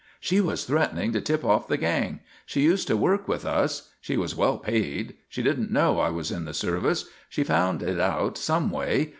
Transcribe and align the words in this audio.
"She 0.19 0.41
was 0.41 0.65
threatening 0.65 1.13
to 1.13 1.21
tip 1.21 1.45
off 1.45 1.67
the 1.67 1.77
gang. 1.77 2.21
She 2.47 2.61
used 2.63 2.87
to 2.87 2.97
work 2.97 3.27
with 3.27 3.45
us. 3.45 3.91
She 4.01 4.17
was 4.17 4.35
well 4.35 4.57
paid. 4.57 5.13
She 5.29 5.43
didn't 5.43 5.69
know 5.71 5.99
I 5.99 6.09
was 6.09 6.31
in 6.31 6.45
the 6.45 6.55
service. 6.55 7.05
She 7.29 7.43
found 7.43 7.83
it 7.83 7.99
out 7.99 8.35
some 8.35 8.71
way. 8.71 9.09